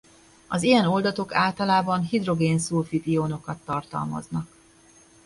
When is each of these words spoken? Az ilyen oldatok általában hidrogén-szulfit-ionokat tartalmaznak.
Az 0.47 0.63
ilyen 0.63 0.85
oldatok 0.85 1.33
általában 1.33 2.01
hidrogén-szulfit-ionokat 2.01 3.57
tartalmaznak. 3.65 4.47